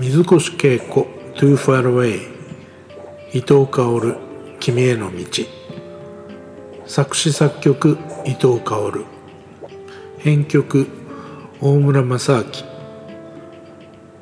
[0.00, 1.06] 水越恵子
[1.36, 2.20] Too Far Away
[3.34, 4.16] 伊藤薫
[4.58, 5.24] 君への道。
[6.86, 9.04] 作詞作曲伊藤薫。
[10.16, 10.86] 編曲
[11.60, 12.44] 大村正明。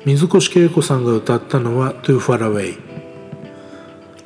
[0.05, 2.77] 水越恵子さんが歌ったのは Too Far Away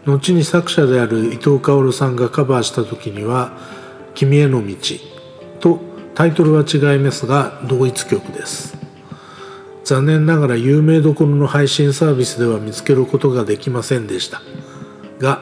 [0.07, 3.51] 後に作者である伊藤薫さんがカバーした時には
[4.15, 4.75] 「君への道」
[5.61, 5.79] と
[6.15, 8.82] タイトルは違いますが同一曲です。
[9.83, 14.41] 残念ながら有名どころの配信サービスでは見つけることができませんでした。
[15.19, 15.41] が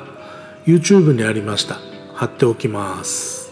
[0.65, 1.79] YouTube にありました。
[2.13, 3.51] 貼っておきます。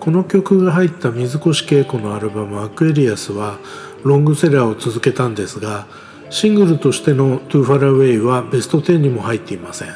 [0.00, 3.58] この曲が入った水越恵子のアルバム「アクエリアス」は
[4.02, 5.86] ロングセラーを続けたんですが
[6.28, 9.88] シングルとしての「Too Far Away」はベスト10にも入っていません。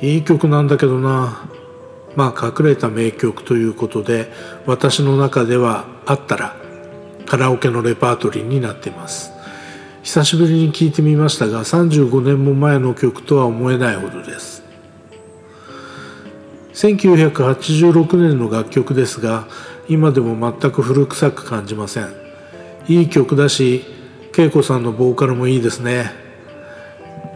[0.00, 1.53] いい曲なんだけどな。
[2.16, 4.30] まあ隠れた名曲ということで
[4.66, 6.56] 私の中ではあったら
[7.26, 9.32] カラオケのレパートリーになっています。
[10.02, 14.62] 久しぶりに聴いてみましたが35年も前の曲とは思えないほどです。
[16.74, 19.46] 1986年の楽曲ですが
[19.88, 22.08] 今でも全く古臭く感じません。
[22.86, 23.84] いい曲だし
[24.36, 26.10] 恵子さんのボーカルもいいですね。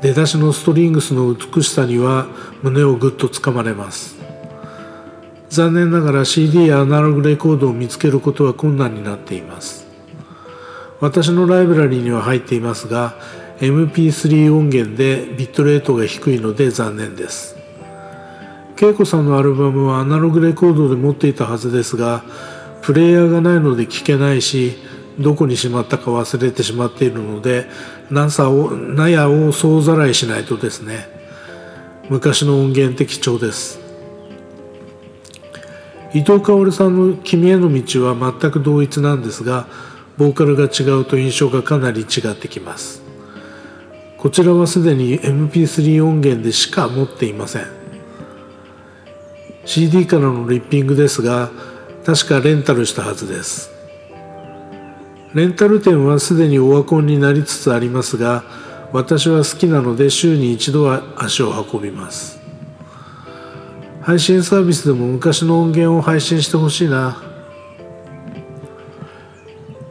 [0.03, 2.27] 出だしのストリングスの美しさには
[2.63, 4.17] 胸をぐっとつかまれます。
[5.51, 9.87] 残念ながら CD やアナログレコードを見つけることは困難になっています。
[11.01, 13.15] 私のライブラリーには入っていますが
[13.61, 17.57] MP3 音源でビットレートが低いので残念です。
[18.81, 22.23] 恵子さんのアルバムはアナログレコードで持っていたはずですが
[22.83, 24.77] プレイヤーがないので聴けないし
[25.19, 27.67] どこにしまったか忘れてしまっているので
[28.11, 31.09] ナサを納屋を総ざらいしないとですね。
[32.09, 33.88] 昔の音源的貴重です。
[36.15, 39.67] 伊藤薫さんの「君への道」は全く同一なんですが
[40.17, 43.03] ボーカルが違うと印象がかなり違ってきます。
[44.17, 47.67] こちらはすでに MP3 音源でしか持っていません。
[49.65, 51.51] CD からのリッピングですが
[52.05, 53.71] 確かレンタルしたはずです。
[55.35, 58.45] レンタル店はすでにオワコンになりつつありますが
[58.93, 62.41] 私は好きなので週に一度は足を運びます。
[64.09, 67.23] 配信サービスでも昔の音源を配信してほしいな。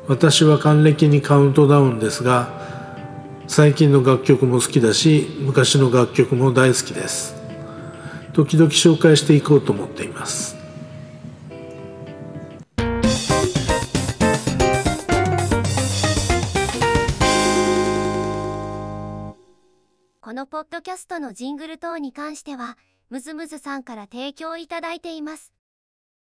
[0.08, 2.50] 私は還暦にカウントダウンですが
[3.48, 7.36] 最近の楽曲も好きだし昔の楽曲も大好きです。
[8.34, 10.58] 時々紹介していこうと思っています。
[20.22, 22.80] このポッドキャストのジングル等に関しては、
[23.10, 25.54] ムズムズさんから提供いただいています。